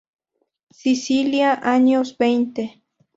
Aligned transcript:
Sicilia, 0.71 1.59
años 1.61 2.15
veinte. 2.17 2.81